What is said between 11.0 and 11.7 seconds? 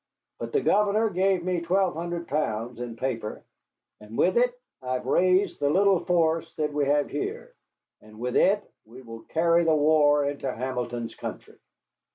country.